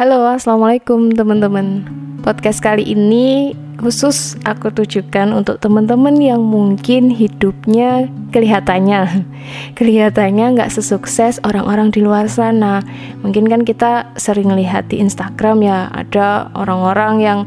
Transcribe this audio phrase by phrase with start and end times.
[0.00, 1.84] Halo, assalamualaikum teman-teman.
[2.24, 9.28] Podcast kali ini khusus aku tujukan untuk teman-teman yang mungkin hidupnya kelihatannya
[9.76, 12.80] kelihatannya nggak sesukses orang-orang di luar sana.
[13.20, 17.38] Mungkin kan kita sering lihat di Instagram ya ada orang-orang yang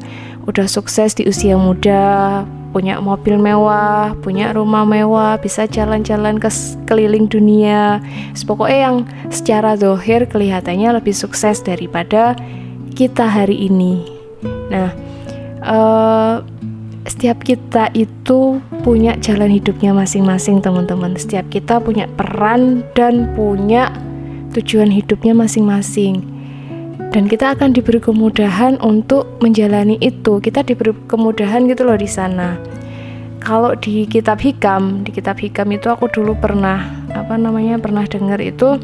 [0.45, 6.49] udah sukses di usia muda, punya mobil mewah, punya rumah mewah, bisa jalan-jalan ke
[6.89, 8.01] keliling dunia.
[8.49, 8.97] Pokoknya yang
[9.29, 12.33] secara dohir kelihatannya lebih sukses daripada
[12.97, 14.09] kita hari ini.
[14.73, 14.89] Nah,
[15.61, 16.41] uh,
[17.05, 21.13] setiap kita itu punya jalan hidupnya masing-masing, teman-teman.
[21.13, 23.93] Setiap kita punya peran dan punya
[24.57, 26.32] tujuan hidupnya masing-masing
[27.13, 30.41] dan kita akan diberi kemudahan untuk menjalani itu.
[30.41, 32.57] Kita diberi kemudahan gitu loh di sana.
[33.37, 38.41] Kalau di kitab hikam, di kitab hikam itu aku dulu pernah apa namanya pernah dengar
[38.41, 38.81] itu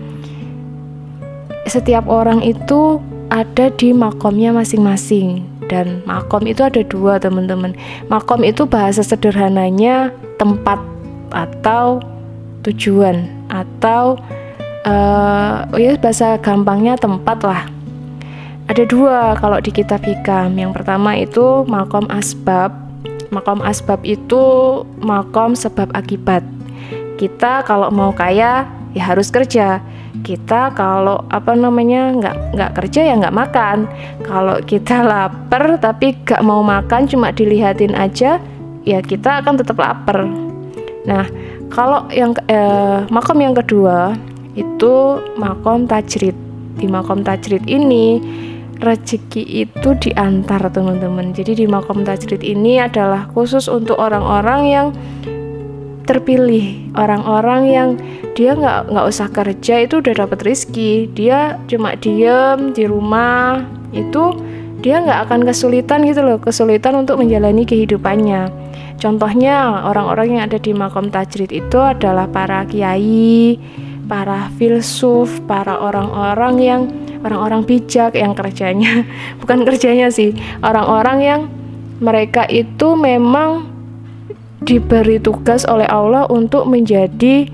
[1.65, 3.01] setiap orang itu
[3.33, 7.73] ada di makomnya masing-masing dan makom itu ada dua teman-teman.
[8.13, 10.77] Makom itu bahasa sederhananya tempat
[11.33, 11.97] atau
[12.61, 14.21] tujuan atau
[14.85, 17.78] uh, ya bahasa gampangnya tempat lah
[18.69, 20.53] ada dua kalau di kitab hikam.
[20.53, 22.69] Yang pertama itu makom asbab.
[23.33, 24.41] Makom asbab itu
[25.01, 26.45] makom sebab akibat.
[27.17, 29.81] Kita kalau mau kaya ya harus kerja.
[30.21, 33.77] Kita kalau apa namanya nggak nggak kerja ya nggak makan.
[34.21, 38.37] Kalau kita lapar tapi nggak mau makan cuma dilihatin aja
[38.85, 40.29] ya kita akan tetap lapar.
[41.09, 41.25] Nah
[41.73, 44.13] kalau yang eh, makom yang kedua
[44.53, 46.37] itu makom tajrid.
[46.79, 48.21] Di makom tajrid ini
[48.79, 51.35] rezeki itu diantar teman-teman.
[51.35, 54.87] Jadi di makom tajrid ini adalah khusus untuk orang-orang yang
[56.07, 56.89] terpilih.
[56.95, 57.89] Orang-orang yang
[58.33, 61.11] dia nggak nggak usah kerja itu udah dapat rezeki.
[61.13, 63.61] Dia cuma diem di rumah.
[63.91, 64.33] Itu
[64.79, 66.39] dia nggak akan kesulitan gitu loh.
[66.39, 68.47] Kesulitan untuk menjalani kehidupannya.
[68.99, 73.55] Contohnya orang-orang yang ada di makom tajrid itu adalah para kiai
[74.09, 76.81] para filsuf para orang-orang yang
[77.21, 79.05] orang-orang bijak yang kerjanya
[79.39, 80.33] bukan kerjanya sih
[80.65, 81.41] orang-orang yang
[82.01, 83.69] mereka itu memang
[84.63, 87.47] diberi tugas oleh Allah untuk menjadi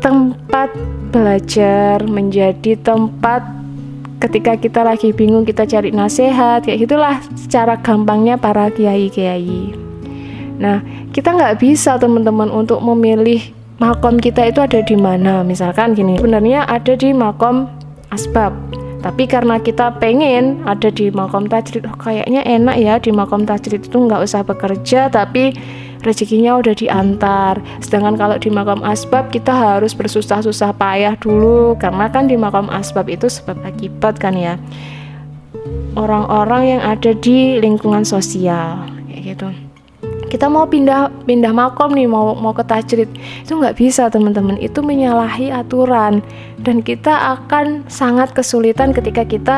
[0.00, 0.72] tempat
[1.10, 3.42] belajar, menjadi tempat
[4.20, 9.74] ketika kita lagi bingung kita cari nasihat, kayak gitulah secara gampangnya para kiai-kiai.
[10.60, 13.40] Nah, kita nggak bisa teman-teman untuk memilih
[13.80, 15.40] makom kita itu ada di mana.
[15.40, 17.66] Misalkan gini, sebenarnya ada di makom
[18.12, 18.52] asbab.
[19.00, 23.88] Tapi karena kita pengen ada di makom tajrid oh, kayaknya enak ya di makom tajrid
[23.88, 25.56] itu nggak usah bekerja tapi
[26.04, 27.64] rezekinya udah diantar.
[27.80, 31.80] Sedangkan kalau di makom asbab kita harus bersusah-susah payah dulu.
[31.80, 34.60] Karena kan di makom asbab itu sebab akibat kan ya
[35.98, 39.69] orang-orang yang ada di lingkungan sosial kayak gitu
[40.30, 43.10] kita mau pindah pindah makom nih mau mau ke tajrid
[43.42, 44.54] itu nggak bisa teman-teman.
[44.62, 46.22] Itu menyalahi aturan.
[46.62, 49.56] Dan kita akan sangat kesulitan ketika kita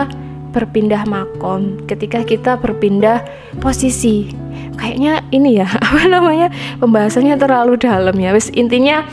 [0.52, 3.24] berpindah makom ketika kita berpindah
[3.60, 4.32] posisi.
[4.76, 6.48] Kayaknya ini ya apa namanya
[6.80, 8.32] pembahasannya terlalu dalam ya.
[8.32, 9.04] Wis intinya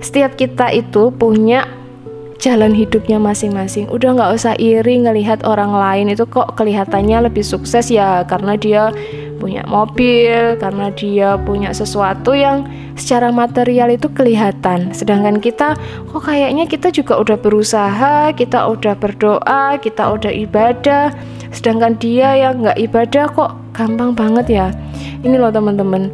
[0.00, 1.64] setiap kita itu punya
[2.36, 3.88] jalan hidupnya masing-masing.
[3.88, 6.12] Udah nggak usah iri ngelihat orang lain.
[6.12, 8.92] Itu kok kelihatannya lebih sukses ya karena dia
[9.36, 12.64] punya mobil, karena dia punya sesuatu yang
[12.94, 14.94] secara material itu kelihatan.
[14.94, 15.74] Sedangkan kita
[16.10, 21.10] kok kayaknya kita juga udah berusaha, kita udah berdoa, kita udah ibadah.
[21.50, 24.66] Sedangkan dia yang nggak ibadah kok gampang banget ya.
[25.26, 26.10] Ini loh teman-teman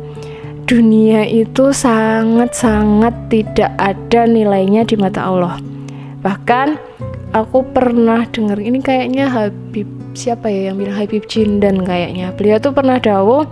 [0.65, 5.59] dunia itu sangat-sangat tidak ada nilainya di mata Allah.
[6.23, 6.79] Bahkan
[7.35, 12.37] aku pernah dengar ini kayaknya Habib siapa ya yang bilang Habib Jindan kayaknya.
[12.37, 13.49] Beliau tuh pernah dawo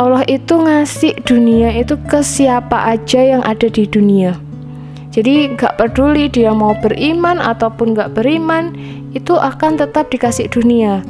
[0.00, 4.40] Allah itu ngasih dunia itu ke siapa aja yang ada di dunia.
[5.12, 8.72] Jadi gak peduli dia mau beriman ataupun gak beriman,
[9.12, 11.02] itu akan tetap dikasih dunia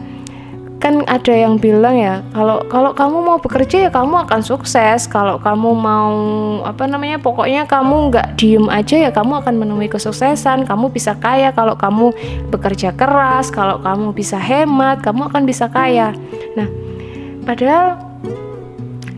[0.80, 5.04] kan ada yang bilang ya kalau kalau kamu mau bekerja ya kamu akan sukses.
[5.04, 6.12] Kalau kamu mau
[6.64, 10.64] apa namanya pokoknya kamu nggak diem aja ya kamu akan menemui kesuksesan.
[10.64, 12.16] Kamu bisa kaya kalau kamu
[12.48, 16.16] bekerja keras kalau kamu bisa hemat kamu akan bisa kaya.
[16.56, 16.66] Nah
[17.44, 18.00] padahal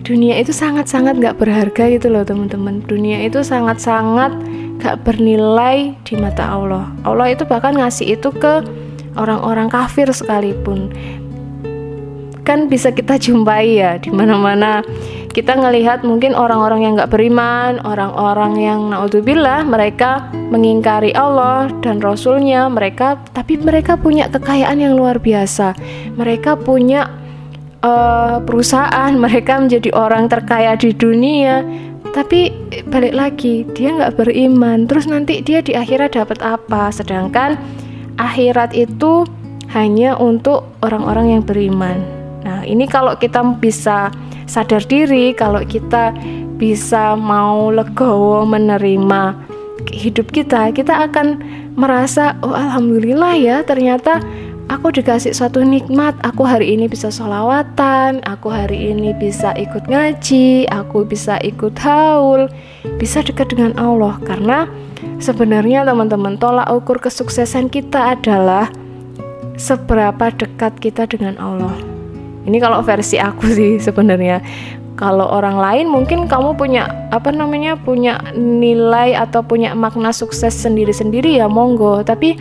[0.02, 2.82] dunia itu sangat-sangat nggak berharga gitu loh teman-teman.
[2.90, 4.34] Dunia itu sangat-sangat
[4.82, 6.90] gak bernilai di mata Allah.
[7.06, 8.66] Allah itu bahkan ngasih itu ke
[9.14, 10.90] orang-orang kafir sekalipun
[12.42, 14.82] kan bisa kita jumpai ya di mana-mana
[15.32, 22.68] kita ngelihat mungkin orang-orang yang nggak beriman, orang-orang yang naudzubillah mereka mengingkari Allah dan Rasulnya
[22.68, 25.72] mereka, tapi mereka punya kekayaan yang luar biasa.
[26.20, 27.08] Mereka punya
[27.80, 31.64] uh, perusahaan, mereka menjadi orang terkaya di dunia.
[32.12, 32.52] Tapi
[32.92, 36.92] balik lagi dia nggak beriman, terus nanti dia di akhirat dapat apa?
[36.92, 37.56] Sedangkan
[38.20, 39.24] akhirat itu
[39.72, 42.21] hanya untuk orang-orang yang beriman.
[42.62, 44.14] Nah, ini kalau kita bisa
[44.46, 46.14] sadar diri kalau kita
[46.62, 49.34] bisa mau legowo menerima
[49.90, 51.42] hidup kita, kita akan
[51.74, 54.22] merasa oh alhamdulillah ya ternyata
[54.70, 56.14] aku dikasih suatu nikmat.
[56.22, 62.46] Aku hari ini bisa sholawatan aku hari ini bisa ikut ngaji aku bisa ikut haul
[63.02, 64.22] bisa dekat dengan Allah.
[64.22, 64.70] Karena
[65.18, 68.70] sebenarnya teman-teman tolak ukur kesuksesan kita adalah
[69.58, 71.91] seberapa dekat kita dengan Allah
[72.42, 74.42] ini kalau versi aku sih sebenarnya.
[74.92, 81.40] Kalau orang lain mungkin kamu punya apa namanya punya nilai atau punya makna sukses sendiri-sendiri
[81.40, 82.04] ya monggo.
[82.04, 82.38] Tapi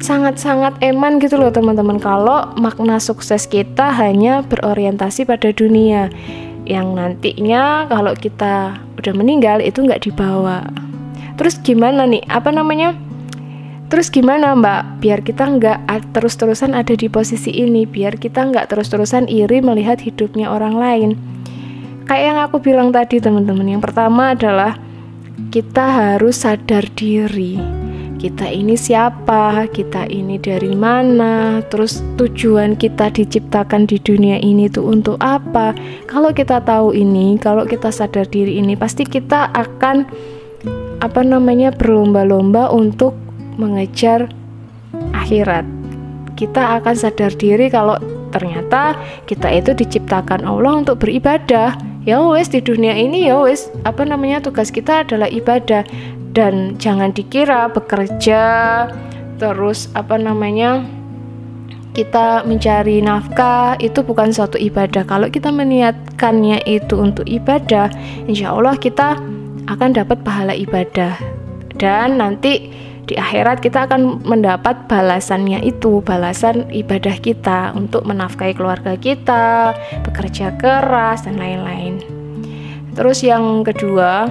[0.00, 6.08] sangat-sangat eman gitu loh teman-teman kalau makna sukses kita hanya berorientasi pada dunia
[6.64, 10.64] yang nantinya kalau kita udah meninggal itu nggak dibawa.
[11.36, 12.24] Terus gimana nih?
[12.28, 12.96] Apa namanya?
[13.90, 15.02] Terus gimana mbak?
[15.02, 20.46] Biar kita nggak terus-terusan ada di posisi ini, biar kita nggak terus-terusan iri melihat hidupnya
[20.46, 21.10] orang lain.
[22.06, 24.78] Kayak yang aku bilang tadi teman-teman, yang pertama adalah
[25.50, 27.58] kita harus sadar diri.
[28.14, 29.66] Kita ini siapa?
[29.74, 31.58] Kita ini dari mana?
[31.66, 35.74] Terus tujuan kita diciptakan di dunia ini itu untuk apa?
[36.06, 40.06] Kalau kita tahu ini, kalau kita sadar diri ini, pasti kita akan
[41.02, 44.30] apa namanya berlomba-lomba untuk mengejar
[45.14, 45.66] akhirat.
[46.38, 47.98] Kita akan sadar diri kalau
[48.30, 51.74] ternyata kita itu diciptakan Allah untuk beribadah.
[52.08, 55.84] Ya wes di dunia ini ya wes apa namanya tugas kita adalah ibadah
[56.32, 58.42] dan jangan dikira bekerja
[59.36, 60.80] terus apa namanya
[61.90, 65.02] kita mencari nafkah itu bukan suatu ibadah.
[65.04, 67.90] Kalau kita meniatkannya itu untuk ibadah,
[68.30, 69.18] insya Allah kita
[69.66, 71.18] akan dapat pahala ibadah
[71.78, 72.70] dan nanti
[73.10, 79.74] di akhirat kita akan mendapat balasannya itu, balasan ibadah kita untuk menafkahi keluarga kita,
[80.06, 81.98] bekerja keras dan lain-lain.
[82.94, 84.30] Terus yang kedua,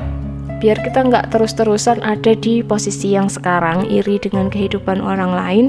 [0.63, 5.65] biar kita nggak terus-terusan ada di posisi yang sekarang, iri dengan kehidupan orang lain,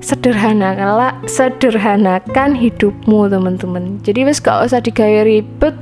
[0.00, 3.98] sederhanakanlah sederhanakan hidupmu teman-teman.
[4.04, 5.74] Jadi wes gak usah digawe ribet.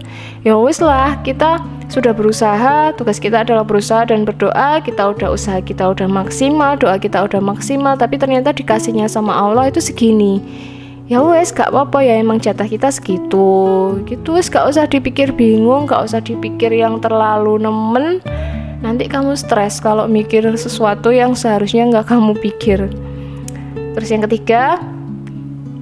[0.47, 1.59] Ya wes lah kita
[1.91, 4.81] sudah berusaha tugas kita adalah berusaha dan berdoa.
[4.83, 9.71] Kita udah usaha kita udah maksimal doa kita udah maksimal tapi ternyata dikasihnya sama Allah
[9.71, 10.41] itu segini.
[11.05, 13.49] Ya wes gak apa-apa ya emang jatah kita segitu.
[14.09, 18.25] Gitu wes gak usah dipikir bingung gak usah dipikir yang terlalu nemen.
[18.85, 22.85] Nanti kamu stres kalau mikir sesuatu yang seharusnya nggak kamu pikir
[23.95, 24.83] Terus yang ketiga,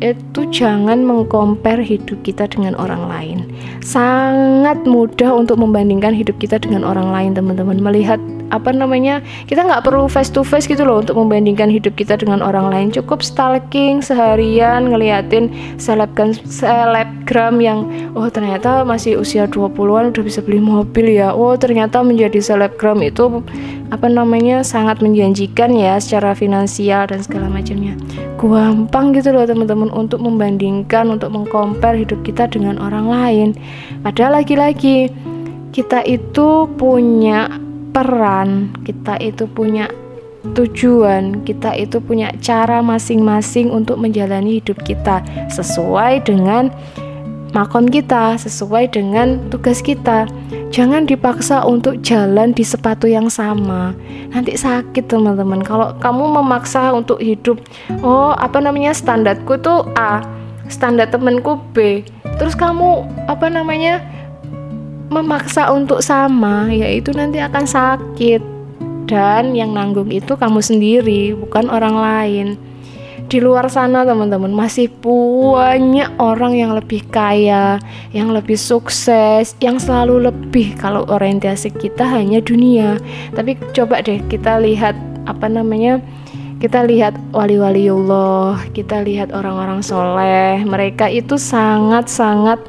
[0.02, 3.38] itu jangan mengkompar hidup kita dengan orang lain.
[3.80, 7.78] Sangat mudah untuk membandingkan hidup kita dengan orang lain, teman-teman.
[7.78, 8.18] Melihat
[8.52, 12.44] apa namanya kita nggak perlu face to face gitu loh untuk membandingkan hidup kita dengan
[12.44, 12.88] orang lain.
[12.92, 15.48] Cukup stalking seharian ngeliatin
[15.80, 21.32] selebgram selebgram yang oh ternyata masih usia 20-an udah bisa beli mobil ya.
[21.32, 23.40] Oh ternyata menjadi selebgram itu
[23.88, 27.96] apa namanya sangat menjanjikan ya secara finansial dan segala macamnya.
[28.36, 33.48] Gampang gitu loh teman-teman untuk membandingkan untuk mengkompar hidup kita dengan orang lain.
[34.04, 35.08] Padahal lagi-lagi
[35.72, 37.48] kita itu punya
[37.92, 39.86] peran, kita itu punya
[40.58, 45.22] tujuan, kita itu punya cara masing-masing untuk menjalani hidup kita
[45.52, 46.74] sesuai dengan
[47.52, 50.26] makom kita, sesuai dengan tugas kita.
[50.72, 53.92] Jangan dipaksa untuk jalan di sepatu yang sama.
[54.32, 55.60] Nanti sakit, teman-teman.
[55.60, 57.60] Kalau kamu memaksa untuk hidup,
[58.00, 58.96] oh, apa namanya?
[58.96, 60.24] Standarku tuh A,
[60.72, 62.08] standar temenku B.
[62.40, 64.00] Terus kamu apa namanya?
[65.12, 68.40] Memaksa untuk sama, yaitu nanti akan sakit.
[69.04, 72.46] Dan yang nanggung itu kamu sendiri, bukan orang lain.
[73.28, 77.76] Di luar sana, teman-teman, masih banyak orang yang lebih kaya,
[78.16, 82.96] yang lebih sukses, yang selalu lebih kalau orientasi kita hanya dunia.
[83.36, 84.96] Tapi coba deh kita lihat
[85.28, 86.00] apa namanya?
[86.62, 92.62] kita lihat wali-wali Allah, kita lihat orang-orang soleh, mereka itu sangat-sangat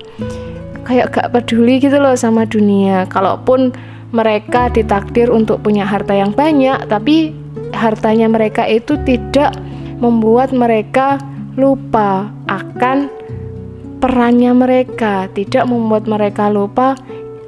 [0.84, 3.72] kayak gak peduli gitu loh sama dunia kalaupun
[4.14, 7.34] mereka ditakdir untuk punya harta yang banyak tapi
[7.74, 9.58] hartanya mereka itu tidak
[9.98, 11.18] membuat mereka
[11.58, 13.10] lupa akan
[14.04, 17.00] perannya mereka, tidak membuat mereka lupa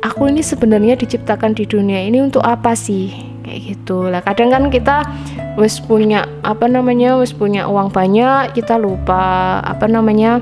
[0.05, 3.11] aku ini sebenarnya diciptakan di dunia ini untuk apa sih?
[3.43, 4.07] Kayak gitu.
[4.07, 5.03] Lah kadang kan kita
[5.59, 7.17] wis punya apa namanya?
[7.17, 10.39] wis punya uang banyak, kita lupa apa namanya?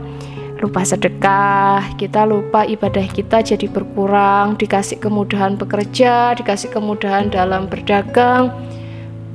[0.63, 8.55] Lupa sedekah, kita lupa ibadah kita jadi berkurang, dikasih kemudahan bekerja, dikasih kemudahan dalam berdagang.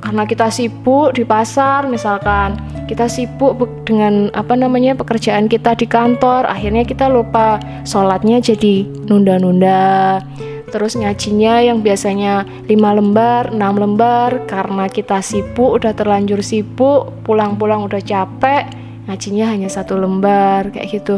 [0.00, 2.56] Karena kita sibuk di pasar misalkan,
[2.88, 10.24] kita sibuk dengan apa namanya pekerjaan kita di kantor akhirnya kita lupa sholatnya jadi nunda-nunda
[10.72, 17.84] terus ngajinya yang biasanya 5 lembar 6 lembar karena kita sibuk udah terlanjur sibuk pulang-pulang
[17.84, 21.16] udah capek ngajinya hanya satu lembar kayak gitu.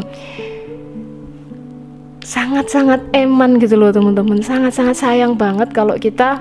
[2.23, 4.39] Sangat-sangat eman gitu loh teman-teman.
[4.39, 6.39] Sangat-sangat sayang banget kalau kita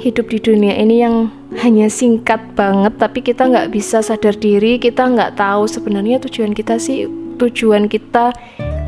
[0.00, 1.30] hidup di dunia ini yang
[1.62, 6.76] hanya singkat banget tapi kita nggak bisa sadar diri kita nggak tahu sebenarnya tujuan kita
[6.76, 7.06] sih
[7.38, 8.34] tujuan kita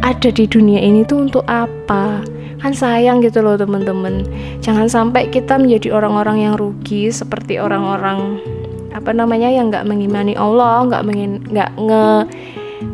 [0.02, 2.24] ada di dunia ini tuh untuk apa.
[2.58, 4.26] Kan sayang gitu loh teman-teman.
[4.58, 8.42] Jangan sampai kita menjadi orang-orang yang rugi seperti orang-orang
[8.98, 11.02] apa namanya yang nggak mengimani Allah nggak
[11.54, 12.06] nggak nge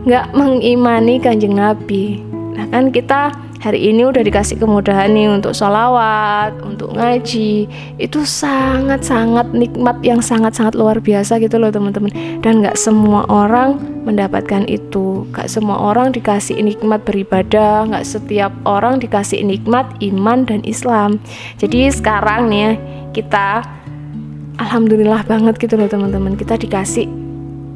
[0.04, 2.20] nggak mengimani kanjeng Nabi
[2.54, 3.32] nah kan kita
[3.64, 7.64] hari ini udah dikasih kemudahan nih untuk sholawat, untuk ngaji,
[7.96, 12.12] itu sangat-sangat nikmat yang sangat-sangat luar biasa gitu loh teman-teman.
[12.44, 19.00] Dan nggak semua orang mendapatkan itu, nggak semua orang dikasih nikmat beribadah, nggak setiap orang
[19.00, 21.16] dikasih nikmat iman dan Islam.
[21.56, 22.76] Jadi sekarang nih
[23.16, 23.64] kita
[24.58, 27.06] alhamdulillah banget gitu loh teman-teman, kita dikasih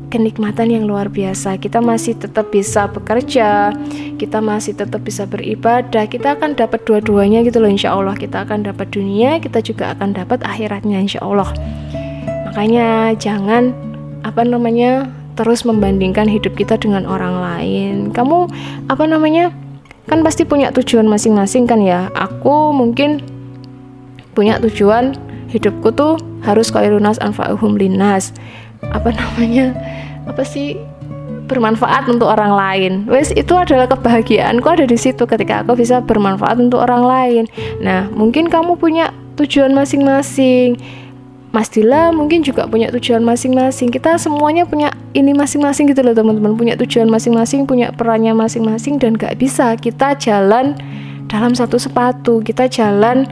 [0.08, 1.60] kenikmatan yang luar biasa.
[1.60, 3.76] Kita masih tetap bisa bekerja,
[4.16, 6.08] kita masih tetap bisa beribadah.
[6.08, 8.16] Kita akan dapat dua-duanya gitu loh insya Allah.
[8.16, 11.52] Kita akan dapat dunia, kita juga akan dapat akhiratnya insya Allah.
[12.48, 13.70] Makanya jangan
[14.24, 15.06] apa namanya
[15.38, 17.94] terus membandingkan hidup kita dengan orang lain.
[18.10, 18.50] Kamu
[18.90, 19.54] apa namanya
[20.08, 22.08] kan pasti punya tujuan masing-masing kan ya.
[22.16, 23.22] Aku mungkin
[24.32, 25.14] punya tujuan
[25.48, 28.36] hidupku tuh harus kairunas anfa'uhum linnas
[28.92, 29.74] apa namanya
[30.28, 30.76] apa sih
[31.48, 32.92] bermanfaat untuk orang lain.
[33.08, 37.44] Wes itu adalah kebahagiaanku ada di situ ketika aku bisa bermanfaat untuk orang lain.
[37.80, 40.76] Nah, mungkin kamu punya tujuan masing-masing.
[41.48, 43.88] Mas Dila mungkin juga punya tujuan masing-masing.
[43.88, 46.52] Kita semuanya punya ini masing-masing gitu loh teman-teman.
[46.52, 50.76] Punya tujuan masing-masing, punya perannya masing-masing dan gak bisa kita jalan
[51.32, 52.44] dalam satu sepatu.
[52.44, 53.24] Kita jalan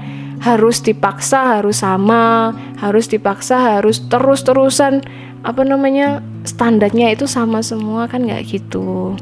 [0.47, 5.03] harus dipaksa, harus sama, harus dipaksa, harus terus-terusan
[5.43, 9.19] apa namanya standarnya itu sama semua kan nggak gitu.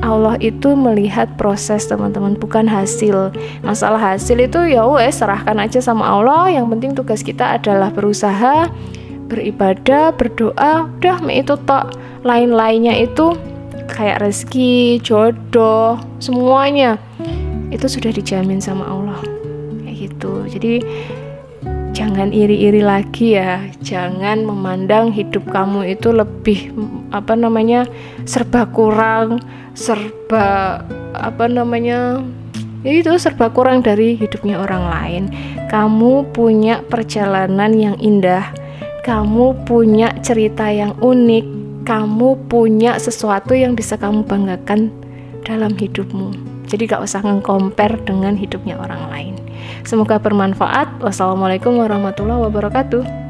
[0.00, 3.32] Allah itu melihat proses teman-teman bukan hasil.
[3.60, 6.48] Masalah hasil itu ya wes serahkan aja sama Allah.
[6.48, 8.72] Yang penting tugas kita adalah berusaha
[9.28, 10.88] beribadah berdoa.
[11.00, 11.96] Udah itu tok.
[12.24, 13.36] Lain-lainnya itu
[13.92, 16.96] kayak rezeki jodoh semuanya.
[17.68, 19.33] Itu sudah dijamin sama Allah
[20.04, 20.44] gitu.
[20.44, 20.84] Jadi
[21.94, 23.62] jangan iri-iri lagi ya.
[23.80, 26.74] Jangan memandang hidup kamu itu lebih
[27.14, 27.86] apa namanya
[28.28, 29.40] serba kurang
[29.74, 30.80] serba
[31.14, 32.22] apa namanya
[32.86, 35.22] ya itu serba kurang dari hidupnya orang lain.
[35.70, 38.54] Kamu punya perjalanan yang indah.
[39.04, 41.62] Kamu punya cerita yang unik.
[41.84, 44.88] Kamu punya sesuatu yang bisa kamu banggakan
[45.44, 46.32] dalam hidupmu.
[46.64, 49.43] Jadi gak usah nge-compare dengan hidupnya orang lain
[49.84, 51.00] Semoga bermanfaat.
[51.04, 53.23] Wassalamualaikum warahmatullahi wabarakatuh.